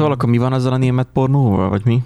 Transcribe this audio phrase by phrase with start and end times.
[0.00, 2.02] Szóval akkor mi van azzal a német pornóval, vagy mi?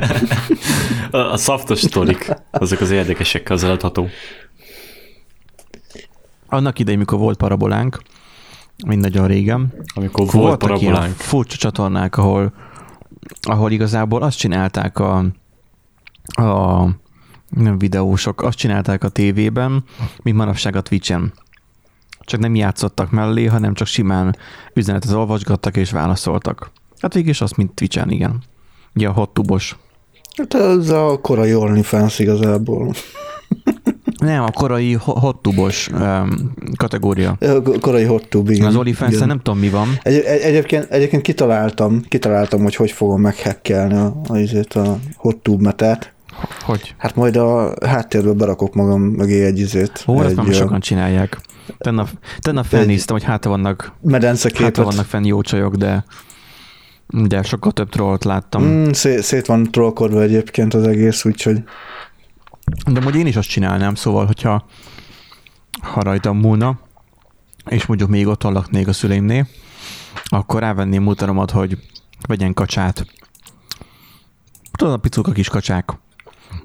[1.10, 4.08] a, a szaftos sztorik, azok az érdekesek, az eladható.
[6.48, 8.02] Annak idején, mikor volt parabolánk,
[8.86, 9.72] mind nagyon régen.
[9.94, 11.16] Amikor volt voltak ilyen parabolánk.
[11.16, 12.52] furcsa csatornák, ahol,
[13.42, 15.24] ahol igazából azt csinálták a,
[16.24, 16.86] a
[17.48, 19.84] nem videósok, azt csinálták a tévében,
[20.22, 21.32] mint manapság a Twitch-en.
[22.30, 24.36] Csak nem játszottak mellé, hanem csak simán
[24.74, 26.70] üzenetet olvasgattak és válaszoltak.
[27.00, 28.42] Hát végig is azt, mint Twitch-en, igen.
[28.94, 29.76] Ugye a hottubos.
[30.36, 32.92] Hát ez a korai OnlyFans igazából.
[34.18, 37.36] Nem, a korai ho- hottubos um, kategória.
[37.40, 38.76] A Korai hottub, igen.
[38.76, 39.26] Az igen.
[39.26, 39.88] nem tudom mi van.
[40.02, 46.12] Egy, egy, egyébként, egyébként kitaláltam, kitaláltam, hogy hogy fogom meghekkelni a, a, a hottube metet.
[46.60, 46.94] Hogy?
[46.98, 50.04] Hát majd a háttérbe berakok magam mögé egy izét.
[50.06, 51.40] Ó, ezt egy nem ö, sokan csinálják.
[51.78, 53.92] Tennap, tennap felnéztem, hogy hátra vannak,
[54.54, 56.04] hátra vannak fenn jó csajok, de
[57.12, 58.62] de sokkal több trollt láttam.
[58.62, 58.86] Mm.
[58.86, 61.62] Mm, szét, van trollkodva egyébként az egész, úgyhogy
[62.92, 64.66] De hogy én is azt csinálnám, szóval, hogyha
[65.80, 66.78] ha rajtam múlna,
[67.68, 69.46] és mondjuk még ott laknék a szüleimnél,
[70.24, 71.78] akkor rávenném mutaromat, hogy
[72.28, 73.06] vegyen kacsát.
[74.72, 75.92] Tudod, a picuka kis kacsák.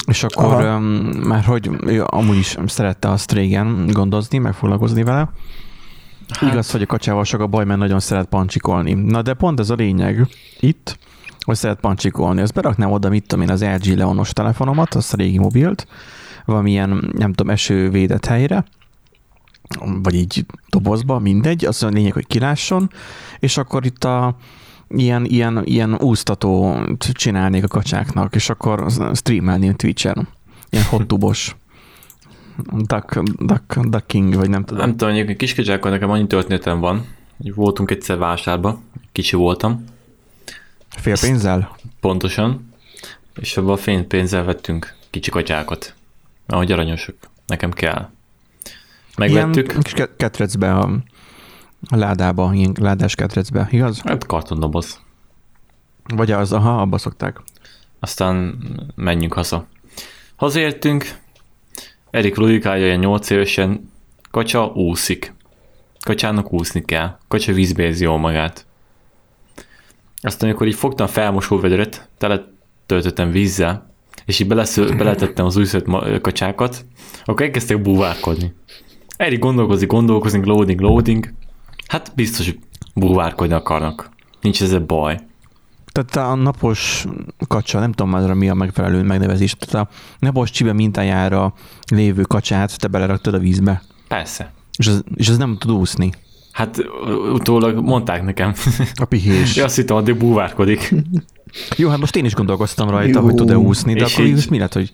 [0.07, 0.79] És akkor, Aha.
[1.27, 5.29] már hogy ő amúgy is szerette azt régen gondozni, meg foglalkozni vele.
[6.29, 6.51] Hát.
[6.51, 8.93] Igaz, hogy a kacsával sok a baj, mert nagyon szeret pancsikolni.
[8.93, 10.27] Na de pont ez a lényeg
[10.59, 10.97] itt,
[11.45, 12.41] hogy szeret pancsikolni.
[12.41, 15.87] Azt beraknám oda, mit tudom én, az LG Leonos telefonomat, azt a régi mobilt,
[16.45, 18.65] valamilyen, nem tudom, esővédett helyre,
[20.03, 22.89] vagy így dobozba, mindegy, az a lényeg, hogy kilásson,
[23.39, 24.35] és akkor itt a
[24.87, 30.27] ilyen, ilyen, ilyen úsztatót csinálnék a kacsáknak, és akkor streamelném Twitch-en.
[30.69, 31.55] Ilyen hottubos.
[32.71, 34.81] Duck, duck, ducking, vagy nem tudom.
[34.85, 37.05] Nem tudom, egyébként kiskacsákkal nekem annyi történetem van,
[37.37, 39.83] hogy voltunk egyszer vásárba, kicsi voltam,
[40.89, 41.75] Fél pénzzel?
[41.99, 42.73] pontosan,
[43.41, 45.93] és abban a fénypénzzel vettünk kicsi kacsákat,
[46.47, 47.15] ahogy aranyosok,
[47.47, 48.09] nekem kell.
[49.17, 50.89] Megvettük, Ilyen kis ke- ketrecbe a,
[51.89, 54.01] a ládába, ilyen ládás ketrecbe, igaz?
[54.01, 54.99] hát kartondoboz.
[56.15, 57.41] Vagy az, aha, abba szokták.
[57.99, 58.57] Aztán
[58.95, 59.67] menjünk haza.
[60.35, 61.05] Hazaértünk,
[62.09, 63.91] Erik logikája ilyen 8 évesen,
[64.31, 65.33] kacsa úszik.
[65.99, 67.17] Kacsának úszni kell.
[67.27, 68.65] Kacsa vízbe érzi jól magát.
[70.21, 72.45] Aztán, amikor így fogtam felmosó vödröt, tele
[72.85, 73.89] töltöttem vízzel,
[74.25, 76.85] és így belesző, beletettem az újszött ma- kacsákat,
[77.25, 78.53] akkor elkezdtek búvárkodni.
[79.17, 81.33] Erik gondolkozik, gondolkozik, loading, loading.
[81.87, 82.59] Hát biztos, hogy
[82.93, 84.09] búvárkodni akarnak.
[84.41, 85.19] Nincs ezzel baj.
[85.91, 87.05] Tehát a napos
[87.47, 91.53] kacsa, nem tudom már mi a megfelelő megnevezés, tehát a napos csibe mintájára
[91.91, 94.51] lévő kacsát te beleraktad a vízbe, Persze.
[94.77, 96.11] és az, és az nem tud úszni.
[96.51, 96.77] Hát
[97.33, 98.53] utólag mondták nekem.
[98.95, 99.51] A pihés.
[99.55, 100.93] És azt hittem, addig búvárkodik.
[101.77, 103.25] Jó, hát most én is gondolkoztam rajta, Jó.
[103.25, 104.49] hogy tud-e úszni, de És akkor így...
[104.49, 104.91] mi lett, hogy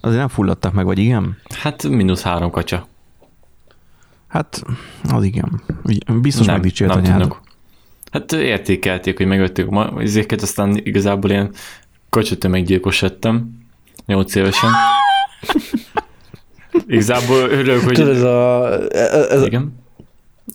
[0.00, 1.36] azért nem fulladtak meg, vagy igen?
[1.54, 2.86] Hát mínusz három kacsa.
[4.36, 4.62] Hát,
[5.12, 5.62] az igen.
[6.20, 7.20] Biztos nem, megdicsért nem anyád.
[7.20, 7.40] tudnak.
[8.10, 11.52] Hát értékelték, hogy megvettük ma ezeket, aztán igazából ilyen
[12.10, 13.50] kacsatömeggyilkos lettem.
[14.06, 14.70] 8 évesen.
[16.86, 17.94] Igazából örülök, hogy...
[17.94, 18.70] tudod, ez a...
[19.32, 19.74] Ez, Igen.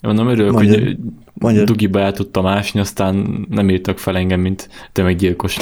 [0.02, 0.80] Mondom, örülök, Mondjad.
[0.84, 0.98] hogy
[1.34, 1.66] mondjad.
[1.66, 5.58] dugiba el tudtam ásni, aztán nem írtak fel engem, mint tömeggyilkos.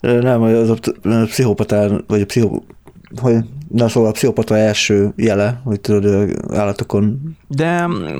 [0.00, 2.62] Nem, az a p- a pszichopatár, vagy a pszicho,
[3.20, 3.36] hogy,
[3.68, 8.16] na szóval a pszichopata első jele, hogy tudod, állatokon De mm,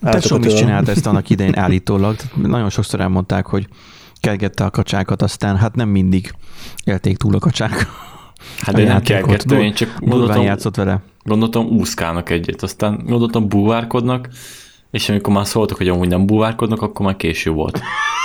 [0.00, 0.58] tesóm is öl.
[0.58, 2.16] csinálta ezt annak idején állítólag.
[2.42, 3.66] Nagyon sokszor elmondták, hogy
[4.20, 6.32] kergette a kacsákat, aztán hát nem mindig
[6.84, 7.86] élték túl a kacsák.
[8.60, 11.02] Hát A én nem kergettem, én csak gondoltam, játszott vele.
[11.24, 14.28] gondoltam úszkálnak egyet, aztán gondoltam búvárkodnak,
[14.90, 17.80] és amikor már szóltak, hogy amúgy nem búvárkodnak, akkor már késő volt.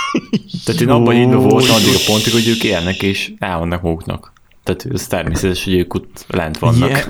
[0.64, 4.32] Tehát én abban így voltam addig a pontig, hogy ők élnek és elvannak maguknak.
[4.62, 6.88] Tehát ez természetes, hogy ők ott lent vannak.
[6.88, 7.08] Yeah.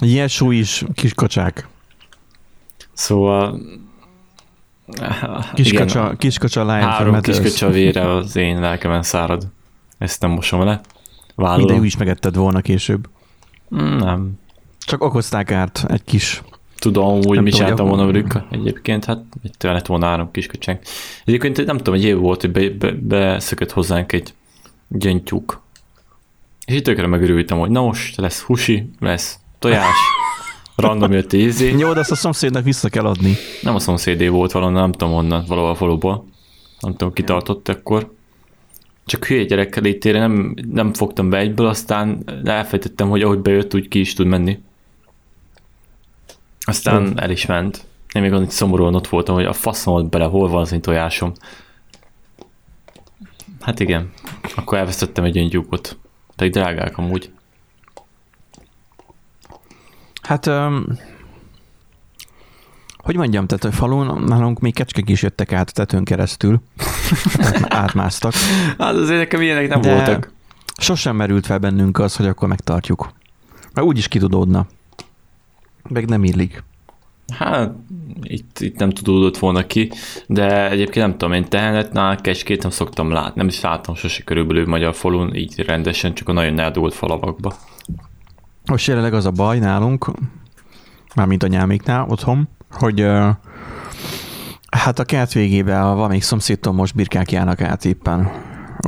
[0.00, 1.68] Ilyen is kis kacsák.
[2.92, 3.60] Szóval...
[5.54, 7.52] Kis igen, kacsa, kis kacsa lion Három for kis metals.
[7.52, 9.46] kacsa vére az én lelkemen szárad.
[9.98, 10.80] Ezt nem mosom le.
[11.34, 11.78] Vállalom.
[11.78, 13.08] úgy is megetted volna később.
[13.74, 14.32] Mm, Nem.
[14.78, 16.42] Csak okozták árt egy kis.
[16.78, 20.30] Tudom, úgy Nem mit tudom, csináltam hogy volna velük egyébként, hát itt lett volna három
[20.30, 20.82] kis kacsánk.
[21.24, 24.34] Egyébként nem tudom, egy év volt, hogy be, be, beszökött hozzánk egy
[24.88, 25.61] gyöngytyúk.
[26.64, 29.96] És itt tökre megörültem, hogy na most lesz husi, lesz tojás,
[30.76, 31.76] random jött ízé.
[31.78, 33.34] Jó, de azt a szomszédnak vissza kell adni.
[33.62, 36.24] Nem a szomszédé volt valahol, nem tudom honnan, valahol faluból.
[36.80, 38.14] Nem tudom, ki tartott akkor.
[39.06, 43.88] Csak hülye gyerek létére nem, nem fogtam be egyből, aztán elfejtettem, hogy ahogy bejött, úgy
[43.88, 44.58] ki is tud menni.
[46.60, 47.86] Aztán el is ment.
[48.12, 51.32] Én még olyan szomorúan ott voltam, hogy a faszomat bele, hol van az én tojásom.
[53.60, 54.12] Hát igen,
[54.54, 55.98] akkor elvesztettem egy öngyúkot.
[56.42, 57.32] Pedig drágák amúgy.
[60.22, 60.86] Hát, um,
[62.96, 66.62] hogy mondjam, tehát a falun nálunk még kecskek is jöttek át a tetőn keresztül,
[67.68, 68.32] átmásztak.
[68.78, 70.32] Hát azért nekem ilyenek nem De- voltak.
[70.76, 73.12] Sosem merült fel bennünk az, hogy akkor megtartjuk.
[73.74, 74.66] Mert úgyis kitudódna.
[75.88, 76.62] Meg nem illik.
[77.38, 77.72] Hát,
[78.22, 79.90] itt, itt nem tudódott volna ki,
[80.26, 84.66] de egyébként nem tudom, én tehenetnál kecskét nem szoktam látni, nem is láttam sose körülbelül
[84.66, 87.54] magyar falun, így rendesen, csak a nagyon eldugott falavakba.
[88.66, 90.10] Most jelenleg az a baj nálunk,
[91.14, 93.06] mármint anyáméknál otthon, hogy
[94.70, 98.30] hát a kert végébe van még szomszédtól most birkák járnak át éppen.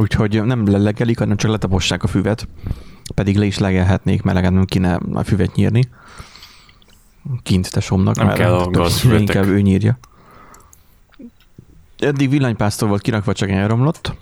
[0.01, 2.49] Úgyhogy nem lelegelik, hanem csak letapossák a füvet.
[3.15, 5.89] Pedig le is legelhetnék, mert legalább kéne a füvet nyírni.
[7.43, 9.21] Kint tesomnak, Nem kell a többször gazfüvetek.
[9.29, 9.99] inkább ő nyírja.
[11.99, 14.15] Eddig villanypásztor volt kirakva, csak elromlott.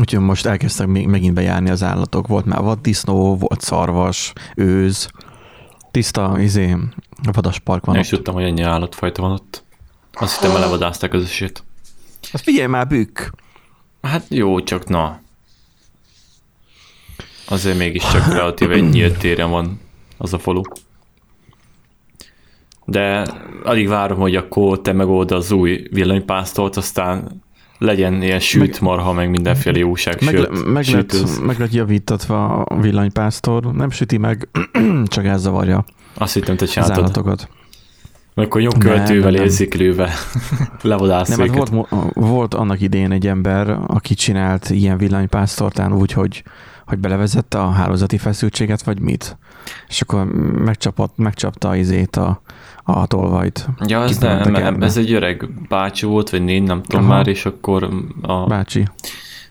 [0.00, 2.26] Úgyhogy most elkezdtek még megint bejárni az állatok.
[2.26, 5.08] Volt már vaddisznó, volt szarvas, őz,
[5.90, 6.76] tiszta izé,
[7.32, 8.16] vadaspark van Nem is ott.
[8.16, 9.64] tudtam, hogy ennyi állatfajta van ott.
[10.12, 11.64] Azt hittem, elevadázták az esélyt.
[12.32, 13.20] Hát figyelj már, bükk!
[14.02, 15.20] Hát jó, csak na.
[17.48, 19.80] Azért mégiscsak relatíve egy nyílt téren van
[20.16, 20.60] az a falu.
[22.92, 23.26] De
[23.64, 27.42] alig várom, hogy akkor te megold az új villanypásztort, aztán
[27.78, 32.80] legyen ilyen sült marha, meg mindenféle jóság Meg, sőt, meg, lett, meg lett javítatva a
[32.80, 34.48] villanypásztor, nem süti meg,
[35.04, 35.84] csak elzavarja
[36.14, 36.98] Azt hittem, te az csináltad.
[36.98, 37.48] állatokat.
[39.24, 39.42] Nem, nem.
[39.42, 40.10] érzékelővel
[40.82, 46.42] levadász Nem, hát volt, volt annak idén egy ember, aki csinált ilyen villanypásztortán úgy, hogy,
[46.86, 49.36] hogy belevezette a hálózati feszültséget, vagy mit.
[49.88, 50.24] És akkor
[50.64, 52.42] megcsapott, megcsapta az izét a,
[52.84, 53.68] a tolvajt.
[53.86, 57.14] Ja, ez, nem, ez egy öreg bácsi volt, vagy nén, nem tudom Aha.
[57.14, 57.88] már, és akkor
[58.22, 58.84] a Bácsi.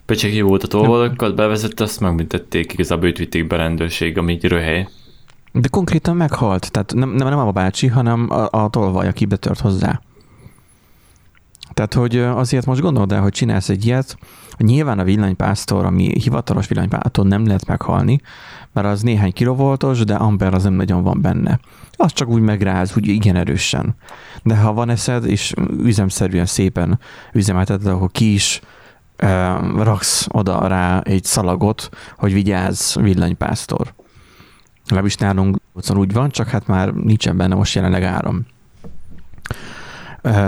[0.05, 4.87] pecseki volt a tolvalakat, bevezette, azt megbüntették, igazából őt vitték be rendőrség, ami így röhely.
[5.51, 9.59] De konkrétan meghalt, tehát nem, nem, nem a bácsi, hanem a, a tolvaj, aki betört
[9.59, 10.01] hozzá.
[11.73, 14.17] Tehát, hogy azért most gondold el, hogy csinálsz egy ilyet,
[14.57, 18.21] nyilván a villanypásztor, ami hivatalos villanypásztor nem lehet meghalni,
[18.73, 21.59] mert az néhány kilovoltos, de amber az nem nagyon van benne.
[21.91, 23.95] Az csak úgy megráz, úgy igen erősen.
[24.43, 26.99] De ha van eszed, és üzemszerűen szépen
[27.33, 28.61] üzemelteted, akkor ki is
[29.23, 29.29] uh,
[29.83, 33.93] raksz oda rá egy szalagot, hogy vigyázz villanypásztor.
[34.91, 35.57] Legalábbis nálunk
[35.93, 38.45] úgy van, csak hát már nincsen benne most jelenleg áram.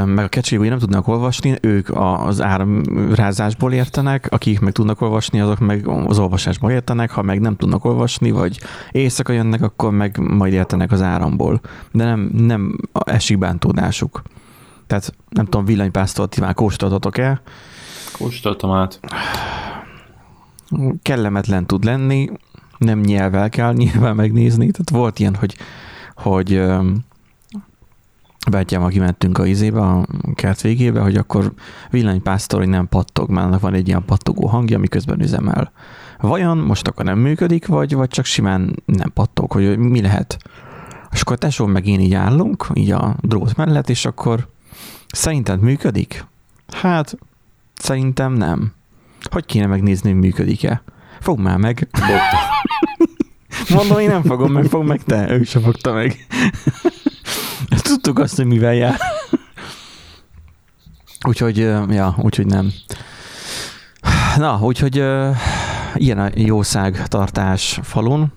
[0.06, 5.60] Meg a kecskék nem tudnak olvasni, ők az áramrázásból értenek, akik meg tudnak olvasni, azok
[5.60, 8.60] meg az olvasásból értenek, ha meg nem tudnak olvasni, vagy
[8.92, 11.62] éjszaka jönnek, akkor meg majd értenek az áramból.
[11.92, 14.22] De nem, nem esik bántódásuk.
[14.88, 17.42] Tehát nem tudom, villanypásztort ti már kóstoltatok el,
[18.18, 19.00] Kóstoltam át.
[21.02, 22.30] kellemetlen tud lenni,
[22.84, 24.72] nem nyelvel kell nyilván megnézni.
[24.72, 25.56] Tehát volt ilyen, hogy,
[26.16, 27.04] hogy öm,
[28.52, 31.54] Bátyám, aki mentünk a izébe, a kert végébe, hogy akkor
[31.90, 35.72] villanypásztor, hogy nem pattog, mert annak van egy ilyen pattogó hangja, miközben üzemel.
[36.20, 40.38] Vajon most akkor nem működik, vagy, vagy csak simán nem pattog, hogy mi lehet?
[41.12, 44.48] És akkor tesó meg én így állunk, így a drót mellett, és akkor
[45.08, 46.26] szerinted működik?
[46.68, 47.18] Hát,
[47.74, 48.74] szerintem nem.
[49.32, 50.84] Hogy kéne megnézni, hogy működik-e?
[51.24, 51.88] Fog már meg.
[53.70, 55.30] Mondom, én nem fogom meg, fog meg te.
[55.30, 56.28] Ő sem fogta meg.
[57.82, 58.98] Tudtuk azt, hogy mivel jár.
[61.28, 61.58] Úgyhogy,
[61.90, 62.72] ja, úgyhogy nem.
[64.38, 64.96] Na, úgyhogy
[65.96, 68.34] ilyen a jószág tartás falun.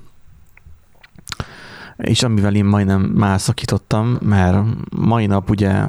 [1.97, 4.59] És amivel én majdnem már szakítottam, mert
[4.97, 5.87] mai nap ugye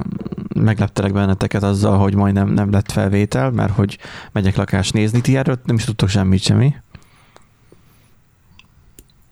[0.54, 3.98] megleptelek benneteket azzal, hogy majdnem nem lett felvétel, mert hogy
[4.32, 5.20] megyek lakást nézni.
[5.20, 6.74] Ti erről nem is tudtok semmit semmi.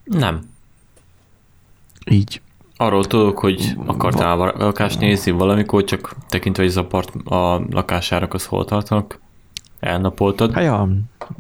[0.07, 0.41] Nem.
[2.11, 2.41] Így.
[2.77, 8.35] Arról tudok, hogy akartál va- lakást nézni valamikor, csak tekintve, hogy az apart, a lakásárak
[8.35, 9.21] az hol tartanak.
[9.81, 10.53] Elnapoltad.
[10.53, 10.89] Hát ja,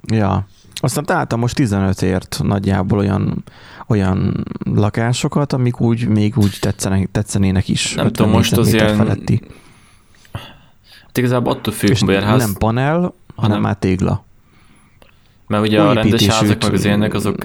[0.07, 0.47] ja.
[0.81, 3.45] Aztán találtam most 15ért nagyjából olyan,
[3.87, 7.95] olyan lakásokat, amik úgy még úgy tetszenek, tetszenének is.
[7.95, 9.41] Nem 50 tudom, most az ilyen- Feletti.
[11.03, 14.25] Hát igazából attól függ, És bérház, nem panel, hanem hanem- már tégla.
[15.47, 17.37] Mert ugye a rendes házak meg az ilyenek, azok,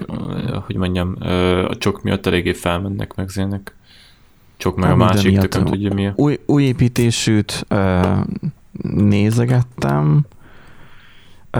[0.66, 1.16] hogy mondjam,
[1.68, 3.74] a csok miatt eléggé felmennek meg az ilyenek.
[4.56, 5.42] Csok meg a minden másik, miatt.
[5.50, 6.06] tököm tudja mi.
[6.06, 7.66] a- Új, új építésűt
[8.94, 10.24] nézegettem
[11.50, 11.58] ö,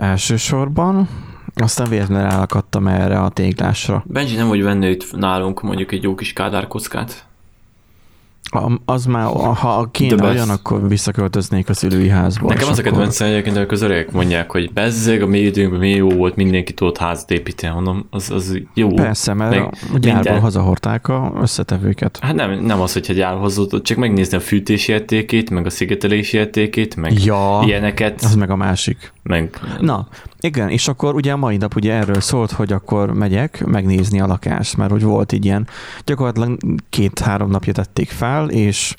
[0.00, 1.08] elsősorban,
[1.54, 4.04] aztán véletlenül elakadtam erre a téglásra.
[4.06, 7.26] Benji nem vagy venni itt nálunk mondjuk egy jó kis kádárkockát.
[8.50, 12.48] A- Az már, ha kéne olyan, akkor visszaköltöznék a szülői házba.
[12.48, 15.78] Nekem az a akkor- kedvencem egyébként, amikor az öregek mondják, hogy bezzeg a mi időnkben
[15.80, 18.88] mi jó volt, mindenki tudott házat építeni, mondom, az, az jó.
[18.88, 20.40] Persze, mert Meg a gyárból minden.
[20.40, 22.18] hazahordták a összetevőket.
[22.22, 26.96] Hát nem, nem az, hogyha gyárhozott, csak megnézni a fűtési értékét, meg a szigetelési értékét,
[26.96, 29.12] meg Ja, ilyeneket, az meg a másik.
[29.24, 30.08] Meg Na,
[30.40, 34.26] igen, és akkor ugye a mai nap ugye erről szólt, hogy akkor megyek megnézni a
[34.26, 35.66] lakást, mert hogy volt így ilyen,
[36.04, 38.96] gyakorlatilag két-három napja tették fel, és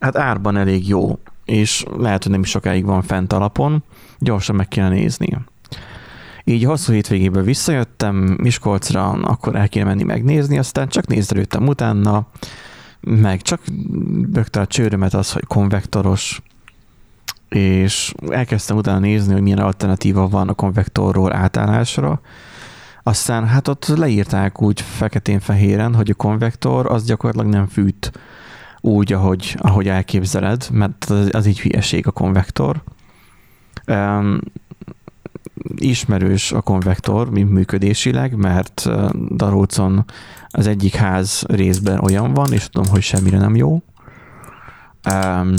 [0.00, 3.82] hát árban elég jó, és lehet, hogy nem is sokáig van fent alapon,
[4.18, 5.38] gyorsan meg kéne nézni.
[6.44, 12.26] Így hosszú hétvégéből visszajöttem Miskolcra, akkor el kéne menni megnézni, aztán csak nézdelődtem utána,
[13.00, 13.60] meg csak
[14.28, 16.42] bögte a csőrömet az, hogy konvektoros,
[17.50, 22.20] és elkezdtem utána nézni, hogy milyen alternatíva van a konvektorról átállásra.
[23.02, 28.12] Aztán hát ott leírták úgy feketén-fehéren, hogy a konvektor az gyakorlatilag nem fűt
[28.80, 32.82] úgy, ahogy, ahogy elképzeled, mert az, az így hülyeség a konvektor.
[33.86, 34.40] Um,
[35.74, 38.88] ismerős a konvektor, mint működésileg, mert
[39.36, 40.04] Darócon
[40.48, 43.82] az egyik ház részben olyan van, és tudom, hogy semmire nem jó.
[45.10, 45.54] Um,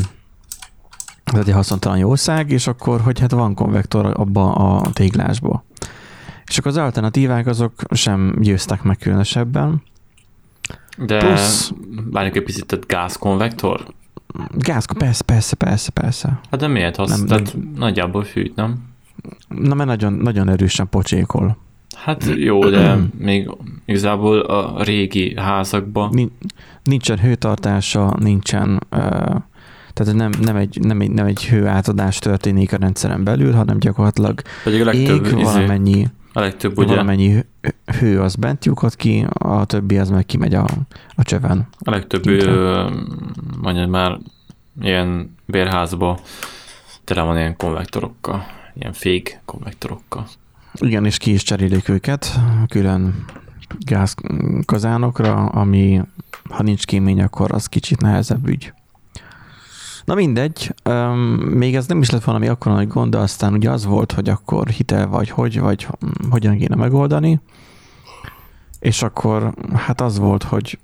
[1.39, 5.63] ez egy haszontalan jószág, és akkor, hogy hát van konvektor abba a téglásba.
[6.47, 9.81] És akkor az alternatívák azok sem győztek meg különösebben.
[10.97, 11.73] De Plusz-
[12.11, 13.85] várjuk egy picit, tehát gázkonvektor?
[14.57, 16.39] Gáz, persze, persze, persze, persze.
[16.51, 17.17] Hát de miért használ?
[17.17, 18.83] Nem, Tehát nagyjából fűt, nem?
[19.47, 21.57] Na, mert nagyon, nagyon erősen pocsékol.
[21.95, 23.49] Hát jó, de még
[23.85, 26.31] igazából a régi házakban Nin-
[26.83, 29.35] Nincsen hőtartása, nincsen, uh,
[30.03, 34.41] tehát nem, nem, egy, nem, egy, nem egy hőátadás történik a rendszeren belül, hanem gyakorlatilag
[34.63, 37.45] pedig a legtöbb, ég, izé, valamennyi, a legtöbb ugye, valamennyi
[37.99, 40.65] hő- az bent lyukad ki, a többi az meg kimegy a,
[41.15, 41.67] a csöven.
[41.79, 42.89] a legtöbb ö,
[43.61, 44.17] mondjad már
[44.81, 46.19] ilyen bérházba
[47.03, 50.27] tele van ilyen konvektorokkal, ilyen fék konvektorokkal.
[50.73, 53.25] Igen, és ki is cserélik őket külön
[53.79, 56.01] gázkazánokra, ami
[56.49, 58.73] ha nincs kémény, akkor az kicsit nehezebb ügy.
[60.05, 63.69] Na mindegy, um, még ez nem is lett valami akkor nagy gond, de aztán ugye
[63.69, 67.39] az volt, hogy akkor hitel vagy hogy, vagy hm, hogyan kéne megoldani,
[68.79, 70.79] és akkor hát az volt, hogy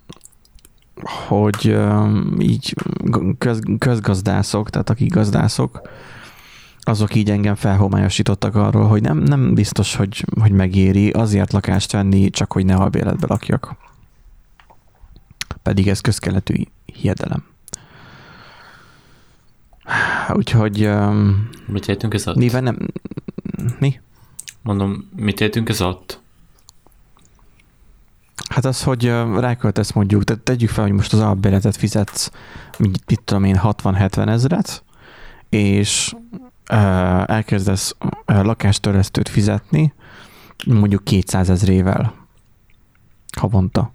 [1.28, 2.74] hogy um, így
[3.38, 5.82] köz, közgazdászok, tehát akik gazdászok,
[6.80, 12.30] azok így engem felhomályosítottak arról, hogy nem, nem biztos, hogy, hogy megéri azért lakást venni,
[12.30, 13.76] csak hogy ne albéletbe lakjak.
[15.64, 17.44] Pedig ez közkeletű hiedelem.
[20.34, 22.36] Úgyhogy um, Mit értünk ez ott?
[22.36, 22.78] mivel nem...
[23.80, 24.00] Mi?
[24.62, 26.20] Mondom, mit értünk ez ott?
[28.50, 32.32] Hát az, hogy ö, ráköltesz mondjuk, tehát tegyük fel, hogy most az albéletet fizetsz,
[32.78, 34.84] mit, mit tudom én, 60-70 ezeret,
[35.50, 36.16] és
[36.70, 36.76] ö,
[37.26, 39.94] elkezdesz ö, lakástörlesztőt fizetni,
[40.66, 42.14] mondjuk 200 ezrével
[43.38, 43.92] havonta.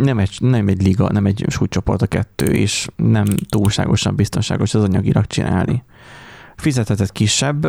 [0.00, 4.82] Nem egy, nem egy liga, nem egy súlycsoport a kettő, és nem túlságosan biztonságos az
[4.82, 5.84] anyagilag csinálni.
[6.56, 7.64] Fizeteted kisebb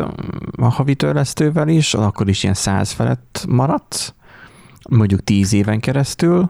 [0.56, 4.14] a havi törlesztővel is, akkor is ilyen 100 felett maradsz,
[4.88, 6.48] mondjuk 10 éven keresztül,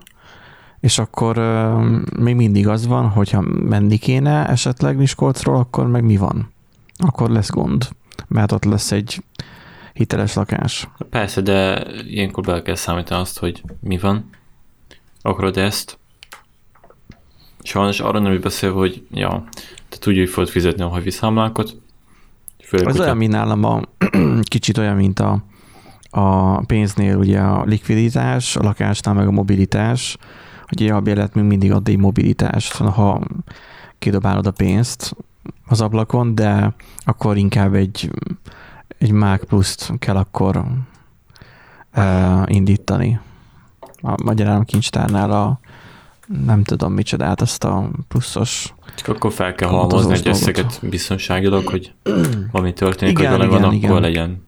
[0.80, 1.84] és akkor uh,
[2.18, 6.52] még mindig az van, hogyha menni kéne esetleg Miskolcról, akkor meg mi van?
[6.96, 7.88] Akkor lesz gond,
[8.28, 9.22] mert ott lesz egy
[9.92, 10.88] hiteles lakás.
[11.10, 14.30] Persze, de ilyenkor bele kell számítani azt, hogy mi van.
[15.22, 15.98] Akarod ezt?
[17.62, 19.44] Sajnos arra nem is beszél, hogy ja,
[19.88, 21.76] te tudja, hogy fogod fizetni a havi számlákat.
[22.62, 23.80] Főleg, Az olyan, mint nálam a,
[24.42, 25.44] kicsit olyan, mint a,
[26.10, 30.16] a pénznél ugye a likviditás, a lakásnál meg a mobilitás,
[30.66, 33.20] hogy a bérlet még mindig ad egy mobilitást, ha
[33.98, 35.16] kidobálod a pénzt
[35.66, 38.10] az ablakon, de akkor inkább egy,
[38.98, 40.64] egy Mac pluszt kell akkor
[41.96, 43.20] uh, indítani.
[44.02, 45.60] A Magyar Államkincstárnál a
[46.44, 51.92] nem tudom micsodát, azt a pluszos Csak akkor fel kell halmozni egy összeget biztonságilag, hogy
[52.52, 54.00] valami történik, Igen, hogy van, igen, akkor igen.
[54.00, 54.46] legyen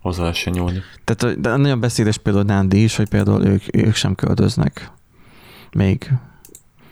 [0.00, 0.78] hozzá lehessen nyúlni.
[1.04, 4.90] Tehát de nagyon beszédes például Nándi is, hogy például ők, ők sem költöznek.
[5.72, 6.12] Még.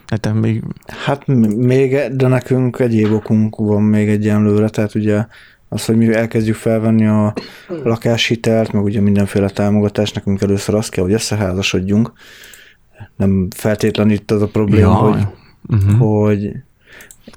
[0.07, 1.27] Hát még Hát
[1.57, 5.27] még, de nekünk egyéb okunk van még egyenlőre, tehát ugye
[5.73, 7.35] az, hogy mi elkezdjük felvenni a
[7.83, 12.13] lakáshitelt, meg ugye mindenféle támogatást, nekünk először azt kell, hogy összeházasodjunk.
[13.17, 15.11] Nem feltétlenül itt az a probléma, Jaj.
[15.11, 15.27] hogy,
[15.69, 15.99] uh-huh.
[15.99, 16.53] hogy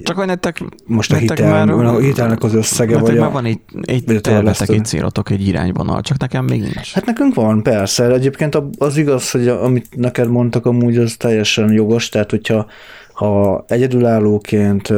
[0.03, 3.31] Csak hogy nektek, most a, nektek hitel, már- a hitelnek az összege, vagy már a,
[3.31, 6.93] van egy, egy tervetek, egy célotok, egy irányvonal, csak nekem még nincs.
[6.93, 8.11] Hát nekünk van, persze.
[8.11, 12.65] Egyébként az igaz, hogy a- amit neked mondtak amúgy, az teljesen jogos, tehát hogyha
[13.13, 14.93] ha egyedülállóként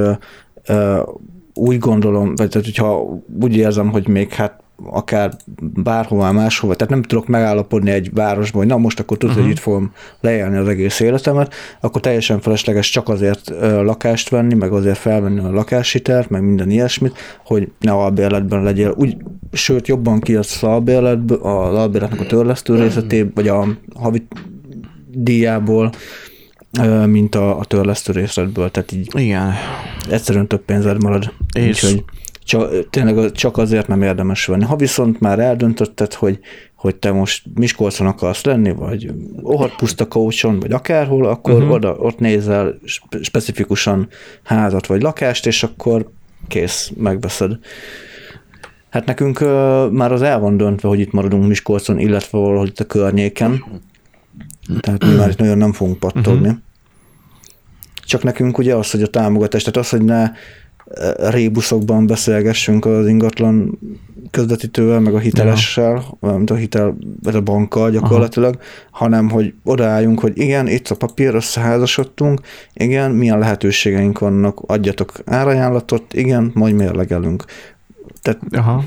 [1.58, 7.04] úgy gondolom, vagy tehát hogyha úgy érzem, hogy még hát akár bárhová máshova, tehát nem
[7.04, 9.50] tudok megállapodni egy városban, hogy na most akkor tudod, uh-huh.
[9.50, 14.72] hogy itt fogom leélni az egész életemet, akkor teljesen felesleges csak azért lakást venni, meg
[14.72, 18.94] azért felvenni a lakáshitelt, meg minden ilyesmit, hogy ne albérletben legyél.
[18.98, 19.18] Úgy,
[19.52, 24.28] sőt, jobban kiadsz az albérletből, az albérletnek a törlesztő részletéből, vagy a havi
[25.12, 25.92] díjából,
[27.06, 28.72] mint a, a törlesztő részletből.
[28.72, 29.54] Tehát így Igen.
[30.10, 31.34] Egyszerűen több pénzed marad.
[31.54, 32.04] És- Úgyhogy
[32.46, 34.64] csak, tényleg csak azért nem érdemes venni.
[34.64, 36.40] Ha viszont már eldöntötted, hogy,
[36.76, 41.72] hogy te most Miskolcon akarsz lenni, vagy Ohad Puszta Kócson, vagy akárhol, akkor uh-huh.
[41.72, 44.08] oda, ott nézel spe- specifikusan
[44.44, 46.10] házat vagy lakást, és akkor
[46.48, 47.60] kész, megveszed.
[48.90, 52.80] Hát nekünk ö, már az el van döntve, hogy itt maradunk Miskolcon, illetve valahol itt
[52.80, 53.66] a környéken.
[54.80, 56.48] Tehát mi már itt nagyon nem fogunk pattogni.
[56.48, 56.58] Mhm.
[58.06, 60.32] Csak nekünk ugye az, hogy a támogatás, tehát az, hogy ne
[60.86, 63.80] ö, rébuszokban beszélgessünk az ingatlan
[64.32, 68.64] közvetítővel, meg a hitelessel, mint a hitel, vagy a bankkal gyakorlatilag, Aha.
[68.92, 72.40] hanem hogy odaálljunk, hogy igen, itt a papír, összeházasodtunk,
[72.74, 77.46] igen, milyen lehetőségeink vannak, adjatok árajánlatot, igen, majd mérlegelünk.
[78.22, 78.84] Tehát Aha.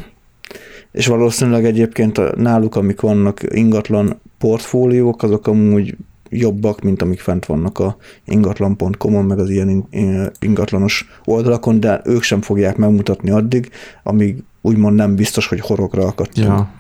[0.93, 5.97] és valószínűleg egyébként náluk, amik vannak ingatlan portfóliók, azok amúgy
[6.29, 12.23] jobbak, mint amik fent vannak a ingatlan.com-on, meg az ilyen in- ingatlanos oldalakon, de ők
[12.23, 13.71] sem fogják megmutatni addig,
[14.03, 16.47] amíg úgymond nem biztos, hogy horogra akadtunk.
[16.47, 16.71] Ja.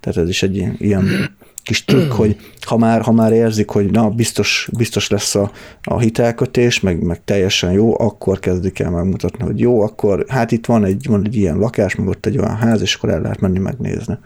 [0.00, 3.90] Tehát ez is egy ilyen, ilyen kis trükk, hogy ha már, ha már érzik, hogy
[3.90, 5.50] na, biztos, biztos lesz a,
[5.82, 10.66] a hitelkötés, meg, meg teljesen jó, akkor kezdik el megmutatni, hogy jó, akkor hát itt
[10.66, 13.40] van egy, van egy ilyen lakás, meg ott egy olyan ház, és akkor el lehet
[13.40, 14.18] menni megnézni.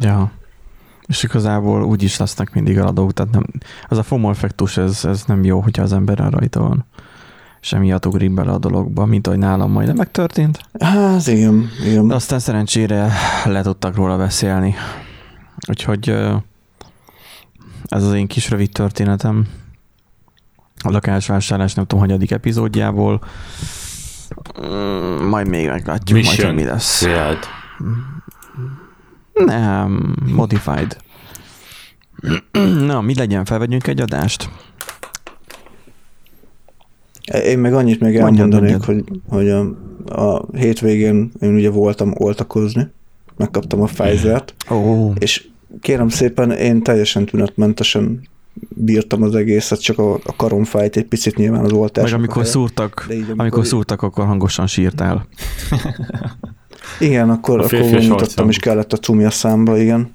[0.00, 0.32] Ja.
[1.12, 3.44] És igazából úgy is lesznek mindig eladók, tehát nem,
[3.88, 6.84] az a FOMO effektus, ez, ez nem jó, hogyha az ember rajta van.
[7.60, 10.60] És emiatt ugrik bele a dologba, mint ahogy nálam majdnem megtörtént.
[10.80, 12.08] Hát igen, igen.
[12.08, 13.12] De aztán szerencsére
[13.44, 14.74] le tudtak róla beszélni.
[15.68, 16.08] Úgyhogy
[17.84, 19.46] ez az én kis rövid történetem.
[20.84, 23.24] A lakásvásárlás nem tudom, hanyadik epizódjából.
[25.28, 26.98] Majd még meglátjuk, majd, hogy Mission mi lesz.
[26.98, 27.38] failed.
[29.34, 30.96] Nem, modified.
[32.86, 34.48] Na, mi legyen, felvegyünk egy adást?
[37.44, 39.04] Én meg annyit még Mondjad, elmondanék, mondjad.
[39.08, 39.60] hogy, hogy a,
[40.22, 42.90] a hétvégén én ugye voltam oltakozni,
[43.36, 45.46] megkaptam a Pfizer-t, Ó, és
[45.80, 48.28] kérem szépen, én teljesen tünetmentesen
[48.68, 52.04] bírtam az egészet, csak a, a karom fájt egy picit nyilván az oltás.
[52.10, 55.26] meg amikor szúrtak, így, amikor- amikor szúrtak, akkor hangosan sírtál.
[57.00, 58.48] Igen, akkor, A akkor arcom.
[58.48, 60.10] is kellett a cumi a számba, igen.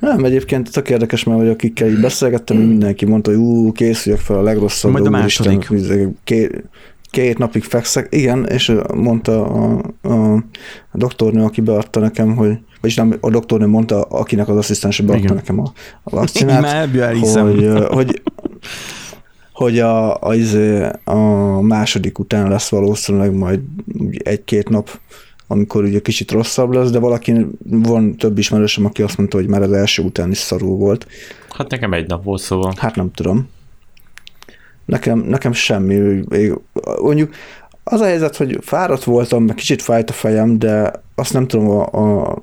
[0.00, 4.36] Nem, egyébként tök érdekes, mert hogy akikkel így beszélgettem, mindenki mondta, hogy ú, készüljek fel
[4.36, 4.92] a legrosszabb.
[4.92, 5.68] Majd a második.
[6.24, 6.64] Két,
[7.10, 8.06] két napig fekszek.
[8.10, 10.34] Igen, és mondta a, a,
[10.90, 15.22] a doktornő, aki beadta nekem, hogy vagyis nem, a doktornő mondta, akinek az asszisztense beadta
[15.24, 15.34] Igen.
[15.36, 17.46] nekem a, a vakcinát, Már elhiszem.
[17.46, 18.22] hogy, hogy,
[19.58, 23.60] hogy a, a, izé, a második után lesz valószínűleg majd
[24.18, 25.00] egy-két nap,
[25.46, 29.62] amikor ugye kicsit rosszabb lesz, de valaki, van több ismerősöm, aki azt mondta, hogy már
[29.62, 31.06] az első után is szarul volt.
[31.50, 32.74] Hát nekem egy nap volt szóval.
[32.76, 33.48] Hát nem tudom.
[34.84, 36.22] Nekem, nekem semmi.
[37.00, 37.34] Mondjuk
[37.84, 41.70] az a helyzet, hogy fáradt voltam, meg kicsit fájt a fejem, de azt nem tudom
[41.70, 42.38] a, a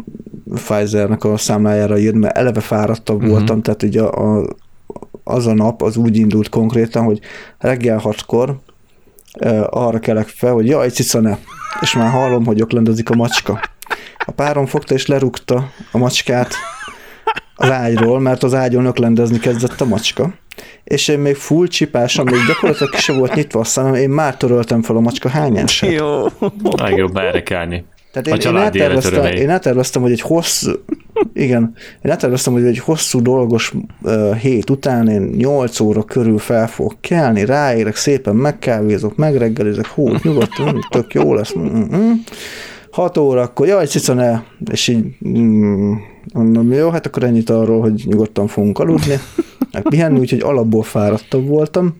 [0.54, 3.32] Pfizernek a számlájára írni, mert eleve fáradtabb uh-huh.
[3.32, 4.46] voltam, tehát ugye a, a,
[5.28, 7.20] az a nap az úgy indult konkrétan, hogy
[7.58, 8.60] reggel hatkor
[9.70, 11.38] arra kelek fel, hogy jaj, cica ne.
[11.82, 13.60] És már hallom, hogy oklendozik a macska.
[14.26, 16.54] A párom fogta és lerúgta a macskát
[17.56, 20.34] az ágyról, mert az ágyon öklendezni kezdett a macska.
[20.84, 24.38] És én még full csipásom, még gyakorlatilag ki se volt nyitva a szemem, én már
[24.38, 25.92] töröltem fel a macska hányását.
[25.92, 26.26] Jó.
[26.78, 27.86] Legjobb erre kelni.
[28.22, 30.72] Tehát én, én, elterveztem, én elterveztem, hogy egy hosszú,
[31.34, 36.68] igen, én elterveztem, hogy egy hosszú dolgos uh, hét után én 8 óra körül fel
[36.68, 41.56] fogok kelni, ráérek, szépen megkávézok, megreggelizek, hú, nyugodtan, mm, tök jó lesz.
[41.58, 42.12] Mm, mm.
[42.92, 45.94] 6 óra, akkor jaj, cica ne, és így mm,
[46.34, 49.20] mondom, jó, hát akkor ennyit arról, hogy nyugodtan fogunk aludni,
[49.72, 51.96] meg pihenni, úgyhogy alapból fáradtabb voltam,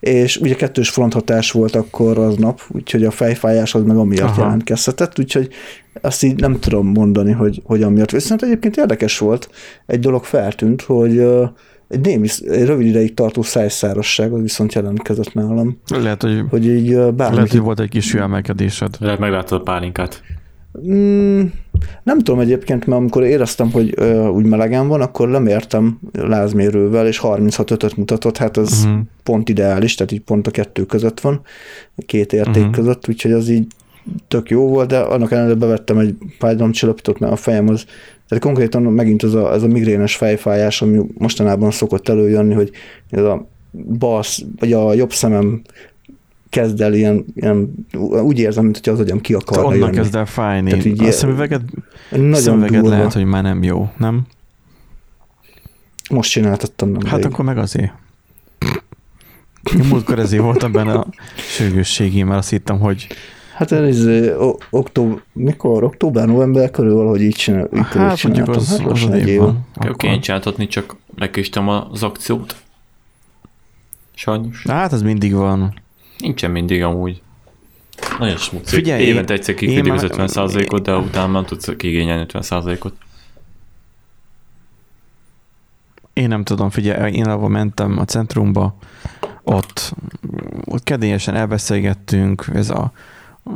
[0.00, 4.42] és ugye kettős fronthatás volt akkor aznap, úgyhogy a fejfájás az meg amiatt Aha.
[4.42, 5.48] jelentkezhetett, úgyhogy
[6.00, 8.10] azt így nem tudom mondani, hogy, hogy amiatt.
[8.10, 9.50] Viszont egyébként érdekes volt,
[9.86, 11.18] egy dolog feltűnt, hogy
[11.88, 15.78] egy némi, egy rövid ideig tartó szájszárosság, az viszont jelentkezett nálam.
[15.86, 18.94] Lehet, hogy, Hogy így bármi lehet, hogy volt egy kis hűelmelkedésed.
[18.98, 20.22] Lehet megláttad a pálinkát.
[20.88, 21.42] Mm,
[22.02, 27.18] nem tudom egyébként, mert amikor éreztem, hogy ö, úgy melegen van, akkor lemértem lázmérővel, és
[27.18, 28.98] 36 mutatott, hát ez Mhm.
[29.22, 31.40] pont ideális, tehát így pont a kettő között van,
[32.06, 32.72] két érték Mhm.
[32.72, 33.66] között, úgyhogy az így
[34.28, 37.84] tök jó volt, de annak ellenére bevettem egy fájdalomcsillapítót, mert a fejem az,
[38.28, 42.70] tehát konkrétan megint ez a, ez a migrénes fejfájás, ami mostanában szokott előjönni, hogy
[43.10, 43.46] ez a
[43.98, 44.22] bal,
[44.58, 45.62] vagy a jobb szemem
[46.50, 47.74] kezd el ilyen, ilyen
[48.22, 49.96] úgy érzem, mint hogy az agyam ki akarna Onnan jönni.
[49.96, 50.70] kezd el fájni.
[50.70, 51.62] Tehát így a szemüveget,
[52.10, 52.96] Nagyon szemüveget durva.
[52.96, 54.26] lehet, hogy már nem jó, nem?
[56.10, 57.92] Most csináltattam nem Hát akkor meg azért.
[59.78, 63.06] Én múltkor ezért voltam benne a sürgősségi, mert azt hittem, hogy
[63.54, 64.06] Hát ez
[64.70, 65.84] október, mikor?
[65.84, 68.54] Október, november körül valahogy így csinál, így körül hát mondjuk csináltam.
[68.54, 69.48] az, hát az az egy év van.
[69.74, 69.96] Akkor Akkor.
[69.96, 72.56] kéne csináltatni, csak lekéstem az akciót.
[74.14, 74.64] Sajnos.
[74.68, 75.74] Hát az mindig van.
[76.20, 77.22] Nincsen mindig amúgy.
[78.18, 78.74] Nagyon smuci.
[78.74, 82.94] Figyelj, Évente egyszer kiküldik az már- 50%-ot, de utána nem tudsz kigényelni 50%-ot.
[86.12, 88.74] Én nem tudom, figyelj, én ahol mentem a centrumba,
[89.42, 89.94] ott,
[90.64, 92.92] ott kedélyesen elbeszélgettünk, ez a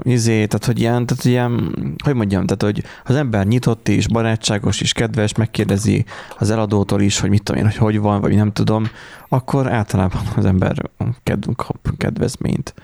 [0.02, 4.80] izé, tehát hogy ilyen, tehát ilyen, hogy mondjam, tehát hogy az ember nyitott is, barátságos
[4.80, 6.04] is, kedves, megkérdezi
[6.38, 8.86] az eladótól is, hogy mit tudom én, hogy hogy van, vagy nem tudom,
[9.28, 10.90] akkor általában az ember
[11.22, 12.74] ked, kap kedvezményt.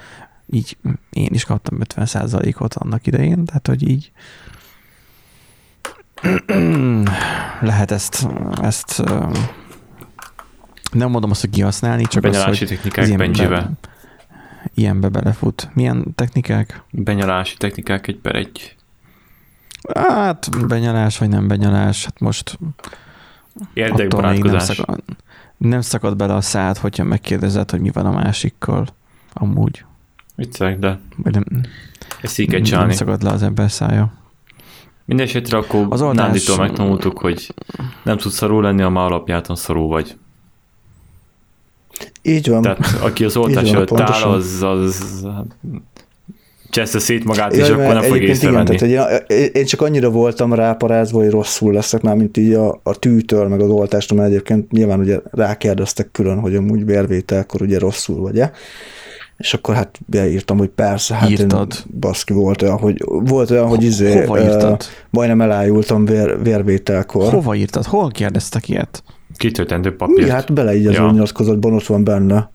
[0.46, 0.76] Így
[1.10, 4.12] én is kaptam 50%-ot annak idején, tehát hogy így
[7.70, 8.26] lehet ezt,
[8.62, 9.02] ezt
[10.92, 13.70] nem mondom azt, hogy kihasználni, csak azt, Benyalási hogy technikák Benjivel.
[14.74, 15.68] Ilyenbe belefut.
[15.74, 16.82] Milyen technikák?
[16.90, 18.76] Benyalási technikák egy per egy.
[19.94, 22.70] Hát benyalás vagy nem benyalás, hát most még
[23.54, 24.62] nem Érdekbarátkozás.
[24.62, 25.02] szakad,
[25.56, 28.86] nem szakad bele a szád, hogyha megkérdezed, hogy mi van a másikkal.
[29.32, 29.84] Amúgy.
[30.36, 31.44] Viccelek, de Vagy nem,
[32.22, 32.92] ezt így kell nem csinálni.
[32.94, 34.12] szakad le az ember szája.
[35.04, 37.54] Mindenesetre akkor Az oldás- Nánditól megtanultuk, hogy
[38.02, 40.16] nem tudsz szarul lenni, ha már alapjáton szarul vagy.
[42.22, 42.62] Így van.
[42.62, 45.26] Tehát aki az oltás előtt áll, az, az
[46.70, 48.96] cseszte szét magát, és Jaj, akkor mert nem fog egyébként igen, észrevenni.
[48.96, 52.80] tehát, hogy én, én csak annyira voltam ráparázva, hogy rosszul leszek, már mint így a,
[52.82, 57.78] a tűtől, meg az oltástól, mert egyébként nyilván ugye rákérdeztek külön, hogy amúgy vérvételkor ugye
[57.78, 58.52] rosszul vagy-e.
[59.36, 61.72] És akkor hát beírtam, hogy persze, hát Írtad.
[61.86, 64.84] én baszki volt olyan, hogy, volt olyan, hogy izé, Hova írtad?
[65.10, 67.32] majdnem elájultam vér, vérvételkor.
[67.32, 67.84] Hova írtad?
[67.84, 69.02] Hol kérdeztek ilyet?
[69.40, 70.18] Kitöltendő papírt.
[70.26, 70.30] Mi?
[70.30, 71.10] Hát bele így az Ja.
[71.10, 72.50] nyilatkozatban ott van benne.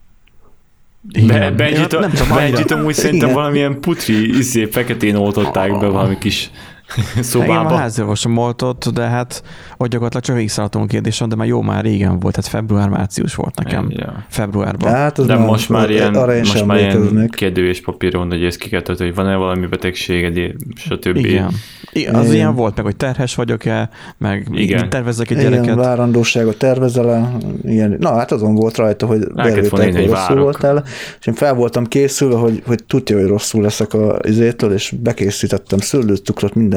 [1.28, 1.52] Be.
[1.52, 3.40] Benjit, Én nem tudom, Benjit amúgy szerintem Igen.
[3.40, 6.52] valamilyen putri izé, feketén oltották be valami kis
[6.96, 7.76] Engem a szobába.
[7.76, 9.44] házorvosom oltott, de hát
[9.78, 13.88] ott gyakorlatilag csak végigszaladtunk kérdésen, de már jó, már régen volt, tehát február-március volt nekem.
[13.90, 14.26] Ja.
[14.30, 14.92] Februárban.
[14.92, 18.30] Hát az De most már ilyen, arra én most sem már ilyen kérdő és papíron,
[18.30, 21.16] hogy ezt ki kell tölteni, hogy van-e valami betegséged, stb.
[21.16, 21.52] Igen.
[21.92, 22.16] Igen.
[22.16, 22.36] Az Igen.
[22.36, 24.80] ilyen volt, meg hogy terhes vagyok-e, meg Igen.
[24.82, 25.76] mit tervezzek egy Igen, gyereket.
[25.76, 27.38] várandóságot tervezel?
[27.64, 27.96] Igen.
[28.00, 30.84] Na, hát azon volt rajta, hogy írni, hogy rosszul voltál,
[31.20, 35.80] és én fel voltam készülve, hogy, hogy tudja, hogy rosszul leszek a izétől, és bekészítettem
[35.80, 36.75] szőlőcukrot, minden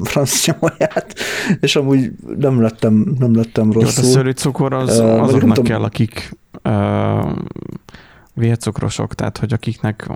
[0.00, 1.14] francia maját,
[1.60, 4.04] és amúgy nem lettem, nem lettem Jó, a rosszul.
[4.04, 6.30] szőlőcukor az, nem azoknak tudom- kell, akik
[6.64, 7.38] uh,
[8.34, 10.08] vércukrosok, tehát hogy akiknek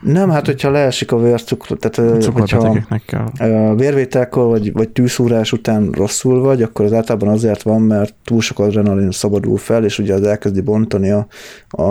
[0.00, 3.74] Nem, hát hogyha leesik a vércukor, tehát hogyha kell.
[3.74, 8.58] vérvételkor vagy, vagy tűszúrás után rosszul vagy, akkor az általában azért van, mert túl sok
[8.58, 11.26] adrenalin szabadul fel, és ugye az elkezdi bontani a,
[11.68, 11.82] a,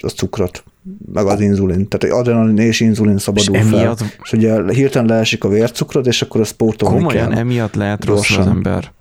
[0.00, 0.64] a cukrot,
[1.12, 1.88] meg az inzulin.
[1.88, 3.78] Tehát adrenalin és inzulin És szabadul fel.
[3.78, 7.38] emiatt, És ugye hirtelen leesik a vércukrod, és akkor azt pótolni komolyan kell.
[7.38, 8.92] emiatt lehet rosszul az ember.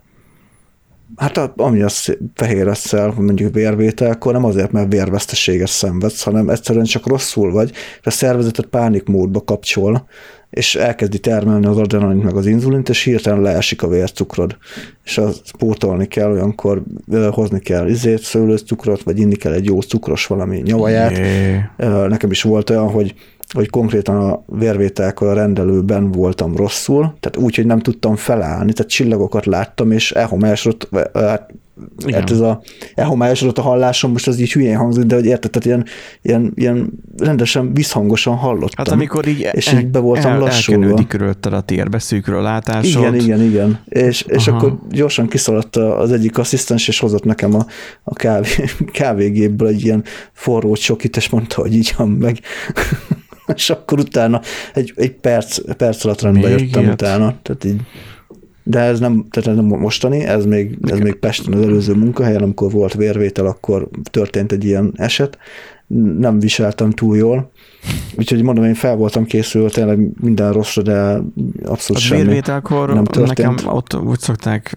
[1.15, 7.08] Hát ami az fehér eszel, mondjuk vérvételkor, nem azért, mert vérveszteséget szenvedsz, hanem egyszerűen csak
[7.08, 10.08] rosszul vagy, és a szervezetet pánikmódba kapcsol,
[10.51, 14.57] és elkezdi termelni az adrenalint meg az inzulint, és hirtelen leesik a vércukrod.
[15.03, 16.83] És az pótolni kell, olyankor
[17.31, 21.17] hozni kell izét, szőlőcukrot, vagy inni kell egy jó cukros valami nyavaját.
[21.77, 23.13] Ö, Nekem is volt olyan, hogy,
[23.53, 28.91] hogy konkrétan a vérvételkor a rendelőben voltam rosszul, tehát úgy, hogy nem tudtam felállni, tehát
[28.91, 31.53] csillagokat láttam, és elhomályosodott, hát,
[32.06, 32.20] Igen.
[32.20, 32.62] hát ez a
[32.96, 35.86] elhomályosodott a hallásom, most az így hülyén hangzik, de hogy érted, tehát ilyen,
[36.22, 38.86] ilyen, ilyen rendesen visszhangosan hallottam.
[38.86, 40.82] Hát amikor így, És így be voltam el, lassulva.
[40.82, 43.02] elkenődik körülötted a tér, beszűkül a látásod.
[43.02, 43.80] igen, igen, igen.
[43.86, 44.58] És, és Aha.
[44.58, 47.65] akkor gyorsan kiszaladt az egyik asszisztens, és hozott nekem a,
[48.04, 48.48] a kávé,
[48.91, 52.39] kávégépből egy ilyen forró csokit, és mondta, hogy így meg.
[53.56, 54.41] és akkor utána
[54.74, 56.94] egy, egy perc, perc alatt rendbe Még jöttem ilyet?
[56.94, 57.36] utána.
[57.41, 57.82] Tehát így,
[58.63, 62.41] De ez nem, tehát ez nem mostani, ez még, ez még Pesten az előző munkahelyen,
[62.41, 65.38] amikor volt vérvétel, akkor történt egy ilyen eset.
[66.17, 67.52] Nem viseltem túl jól.
[68.17, 71.21] Úgyhogy mondom, én fel voltam készülve tényleg minden rosszra, de
[71.63, 72.21] abszolút A semmi.
[72.21, 73.63] vérvételkor nem nekem történt.
[73.65, 74.76] ott úgy szokták,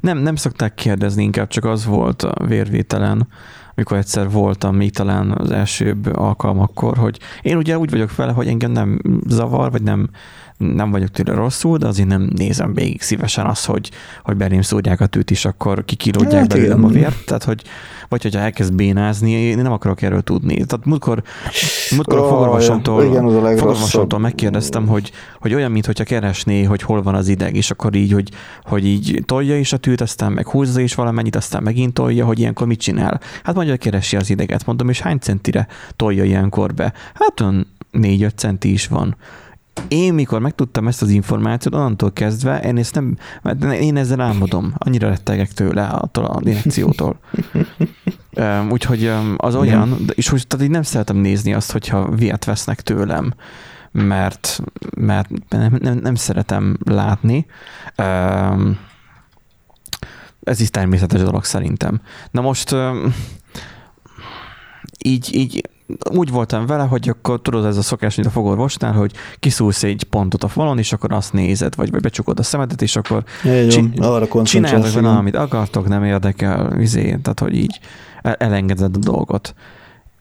[0.00, 3.28] nem, nem szokták kérdezni, inkább csak az volt a vérvételen,
[3.74, 8.46] amikor egyszer voltam még talán az elsőbb alkalmakkor, hogy én ugye úgy vagyok vele, hogy
[8.46, 10.10] engem nem zavar, vagy nem,
[10.58, 13.90] nem vagyok tőle rosszul, de azért nem nézem végig szívesen azt, hogy,
[14.22, 17.62] hogy belém szórják a tűt is, akkor kikilódják Hát belőlem a vért, tehát hogy
[18.08, 20.54] vagy hogyha elkezd bénázni, én nem akarok erről tudni.
[20.54, 21.22] Tehát múltkor,
[21.90, 27.02] múltkor a Ó, fogorvosomtól, igen, a fogorvosomtól megkérdeztem, hogy, hogy olyan, mintha keresné, hogy hol
[27.02, 28.30] van az ideg, és akkor így, hogy,
[28.62, 32.38] hogy így tolja is a tűt, aztán meg húzza is valamennyit, aztán megint tolja, hogy
[32.38, 33.20] ilyenkor mit csinál.
[33.42, 35.66] Hát mondja, hogy keresi az ideget, mondom, és hány centire
[35.96, 36.92] tolja ilyenkor be?
[37.14, 39.16] Hát olyan 4-5 centi is van.
[39.88, 44.74] Én mikor megtudtam ezt az információt, onnantól kezdve én ezt nem, mert én ezzel álmodom,
[44.78, 47.18] annyira rettegek tőle attól a direkciótól.
[48.70, 53.34] Úgyhogy az olyan, és hogy tehát így nem szeretem nézni azt, hogyha vért vesznek tőlem,
[53.92, 54.62] mert,
[54.96, 57.46] mert nem, nem, nem szeretem látni.
[60.42, 62.00] Ez is természetes dolog szerintem.
[62.30, 62.74] Na most
[64.98, 65.68] így, így
[66.10, 70.04] úgy voltam vele, hogy akkor tudod, ez a szokás, mint a fogorvosnál, hogy kiszúrsz egy
[70.10, 73.68] pontot a falon, és akkor azt nézed, vagy, vagy becsukod a szemedet, és akkor Így
[73.68, 77.80] Csin- arra csináljatok vele, amit akartok, nem érdekel, izé, tehát hogy így
[78.22, 79.54] el- elengeded a dolgot.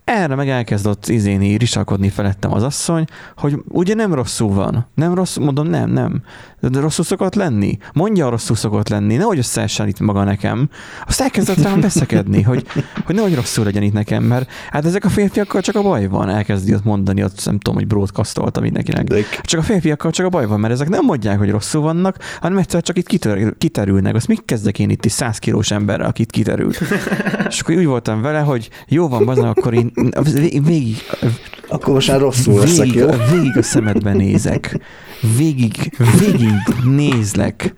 [0.08, 4.88] Erre meg elkezdett izéni, risakodni felettem az asszony, hogy ugye nem rosszul van.
[4.96, 6.22] Nem rosszul, mondom, nem, nem.
[6.60, 7.78] De rosszul szokott lenni.
[7.94, 9.16] Mondja, rosszul szokott lenni.
[9.16, 10.70] Nehogy összeessen itt maga nekem.
[11.08, 12.66] Azt elkezdett rám veszekedni, hogy,
[13.06, 16.30] hogy nehogy rosszul legyen itt nekem, mert hát ezek a férfiakkal csak a baj van.
[16.30, 19.04] Elkezdi ott mondani, ott nem tudom, hogy broadcastolta mindenkinek.
[19.04, 22.18] De Csak a férfiakkal csak a baj van, mert ezek nem mondják, hogy rosszul vannak,
[22.42, 24.16] hanem egyszer csak itt kitör, kiterülnek.
[24.16, 26.82] Azt mit kezdek én itt egy 100 kilós emberrel, akit kiterült?
[27.50, 29.92] És akkor úgy voltam vele, hogy jó van, bazd, akkor én
[30.64, 30.96] végig,
[31.68, 33.10] Akkor most már rosszul leszek, végig, jó?
[33.32, 34.80] végig a szemedbe nézek.
[35.38, 37.74] Végig, végig nézlek.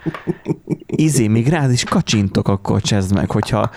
[0.86, 3.70] Izé, még rád is kacsintok, akkor csezd meg, hogyha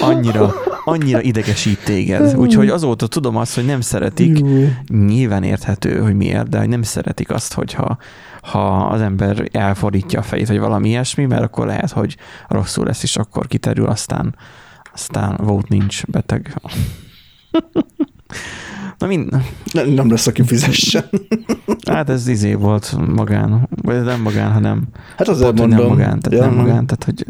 [0.00, 2.36] annyira, annyira idegesít téged.
[2.36, 4.44] Úgyhogy azóta tudom azt, hogy nem szeretik,
[4.88, 7.98] nyilván érthető, hogy miért, de hogy nem szeretik azt, hogyha
[8.42, 12.16] ha az ember elfordítja a fejét, vagy valami ilyesmi, mert akkor lehet, hogy
[12.48, 14.36] rosszul lesz, és akkor kiterül, aztán,
[14.92, 16.60] aztán volt nincs beteg.
[18.98, 19.28] Na mind,
[19.72, 21.04] Nem, nem lesz, aki fizessen.
[21.90, 24.82] hát ez izé volt magán, vagy nem magán, hanem
[25.16, 25.78] Hát azért pont, mondom.
[25.78, 27.26] nem magán, tehát Ja, nem magán, tehát hogy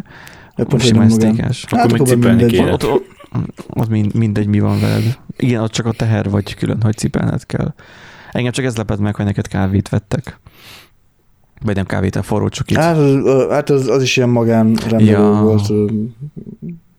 [0.56, 1.10] Ja, hogy sima magán.
[1.18, 1.64] esztékes.
[1.64, 2.58] Akkor Hát meg akkor cipelni mindegy.
[2.58, 2.72] kéne.
[2.72, 3.04] Ott, ott,
[3.68, 5.18] ott mind, mindegy, mi van veled.
[5.36, 7.74] Igen, ott csak a teher vagy külön, hogy cipelned kell.
[8.32, 10.40] Engem csak ez lepett meg, hogy neked kávét vettek.
[11.64, 12.76] Vagy nem kávét, a forró csokit.
[12.76, 12.96] Hát,
[13.50, 15.40] hát az, az is ilyen magánrendelő Ja.
[15.42, 15.66] volt.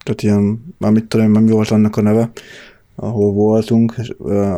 [0.04, 2.30] Tehát ilyen, már mit tudom, mi volt annak a neve,
[3.00, 3.94] ahol voltunk.
[3.98, 4.56] és, ö,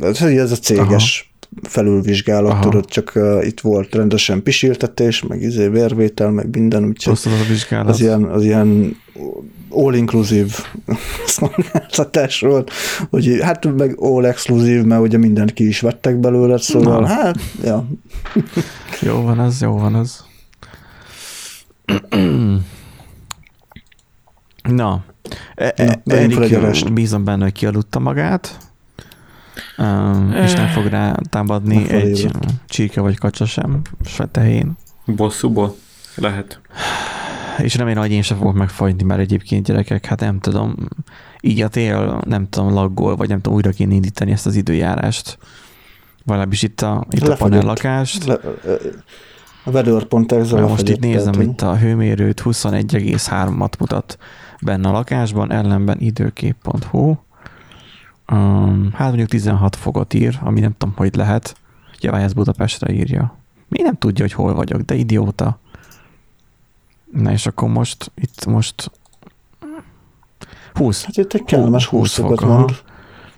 [0.00, 2.62] Ez, ez a céges felülvizsgálat, Aha.
[2.62, 7.18] tudod, csak uh, itt volt rendesen pisiltetés, meg izé vérvétel, meg minden, úgyhogy
[7.68, 8.96] az ilyen, az ilyen
[9.68, 10.52] all-inclusive
[11.26, 12.70] szolgáltatás volt,
[13.10, 17.06] hogy hát meg all-exclusive, mert ugye mindent ki is vettek belőle, szóval Na.
[17.06, 17.86] hát, ja,
[19.00, 20.24] Jó van az, jó van az.
[24.62, 25.04] Na,
[25.54, 26.92] e- e- Erik adást.
[26.92, 28.58] bízom benne, hogy kialudta magát,
[29.78, 32.30] um, és nem fog rá támadni Nem egy
[32.66, 34.76] csirke vagy kacsa sem, se tehén.
[35.06, 35.76] Bosszúból?
[36.14, 36.60] Lehet.
[37.58, 40.74] És remélem, hogy én sem fogok megfagyni, mert egyébként gyerekek, hát nem tudom,
[41.40, 45.38] így a tél, nem tudom, laggol, vagy nem tudom, újra kéne indítani ezt az időjárást.
[46.24, 47.58] Valabbis itt a, itt a Lefagyott.
[47.58, 48.24] panellakást.
[48.24, 48.38] Le,
[49.64, 54.18] a weather.exe Mert most itt nézem, itt a hőmérőt 21,3-at mutat
[54.62, 57.14] benne a lakásban, ellenben időkép.hu.
[58.32, 61.56] Um, hát mondjuk 16 fogot ír, ami nem tudom, hogy lehet.
[61.96, 63.36] Ugye ez Budapestre írja.
[63.68, 65.58] Mi nem tudja, hogy hol vagyok, de idióta.
[67.12, 68.90] Na és akkor most, itt most
[70.74, 71.04] 20.
[71.04, 72.58] Hát itt egy kellemes Hú, 20 20 fokot aha.
[72.58, 72.70] mond.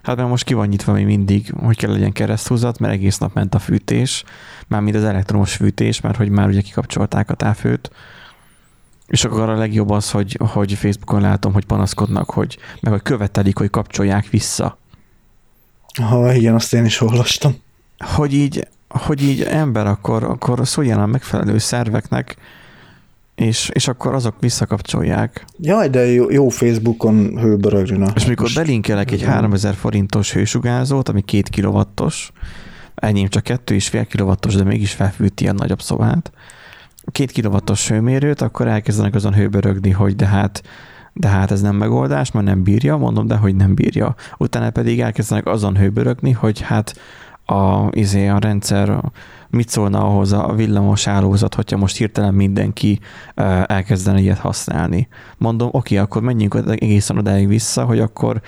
[0.02, 3.34] Hát mert most ki van nyitva még mindig, hogy kell legyen kereszthúzat, mert egész nap
[3.34, 4.24] ment a fűtés,
[4.68, 7.90] mármint az elektromos fűtés, mert hogy már ugye kikapcsolták a távfőt.
[9.06, 13.58] És akkor a legjobb az, hogy, hogy Facebookon látom, hogy panaszkodnak, hogy meg hogy követelik,
[13.58, 14.78] hogy kapcsolják vissza.
[16.02, 17.56] Ha igen, azt én is olvastam.
[17.98, 22.36] Hogy így, hogy így ember, akkor, akkor szóljon a megfelelő szerveknek,
[23.34, 25.44] és, és akkor azok visszakapcsolják.
[25.58, 27.96] Jaj, de jó, jó Facebookon hőbörögni.
[27.96, 28.12] na.
[28.14, 29.32] És mikor belinkelek egy Igen.
[29.32, 32.32] 3000 forintos hősugárzót, ami 2 kilowattos,
[32.94, 36.32] enyém csak 2,5 kilowattos, de mégis felfűti a nagyobb szobát,
[37.12, 40.62] két kilovattos hőmérőt, akkor elkezdenek azon hőbörögni, hogy de hát
[41.14, 44.14] de hát ez nem megoldás, mert nem bírja, mondom, de hogy nem bírja.
[44.38, 46.94] Utána pedig elkezdenek azon hőbörögni, hogy hát
[47.46, 49.00] a, izé, a rendszer
[49.50, 53.00] mit szólna ahhoz a villamos állózat, hogyha most hirtelen mindenki
[53.66, 55.08] elkezdene ilyet használni.
[55.38, 58.40] Mondom, oké, akkor menjünk egészen odáig vissza, hogy akkor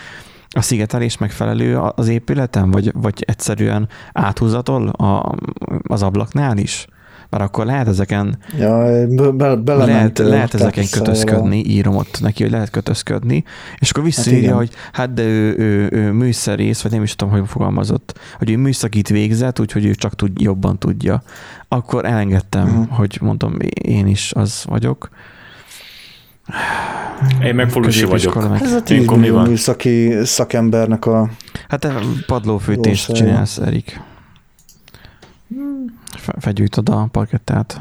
[0.49, 5.35] a szigetelés megfelelő az épületen, vagy, vagy egyszerűen áthúzatol a,
[5.83, 6.87] az ablaknál is?
[7.35, 12.53] Mert akkor lehet ezeken ja, be, be, lehet, lehet ezeken kötözködni, írom ott neki, hogy
[12.53, 13.44] lehet kötözködni,
[13.79, 17.35] és akkor visszaírja, hát hogy hát de ő, ő, ő műszerész, vagy nem is tudom,
[17.35, 21.23] hogy fogalmazott, hogy ő műszakit végzett, úgyhogy ő csak tud, jobban tudja.
[21.68, 22.97] Akkor elengedtem, uh-huh.
[22.97, 25.09] hogy mondom, én is az vagyok.
[27.42, 28.49] Én meg falusi vagyok.
[28.49, 28.62] Meg.
[28.62, 31.31] Ez a 10 millió műszaki szakembernek a...
[31.68, 31.92] Hát
[32.27, 34.01] padlófűtést csinálsz, Erik.
[36.39, 37.81] Fegyűjtöd a parkettát,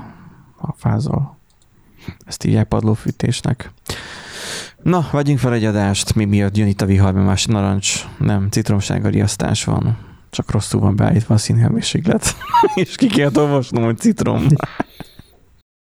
[0.58, 1.38] a fázol.
[2.26, 3.72] Ezt így padlófűtésnek.
[4.82, 8.50] Na, vegyünk fel egy adást, mi miatt jön itt a vihar, mert más narancs, nem,
[8.50, 9.98] citromsága riasztás van.
[10.30, 12.36] Csak rosszul van beállítva a színhőmérséklet.
[12.76, 14.48] És ki kell olvasnom, hogy citrom.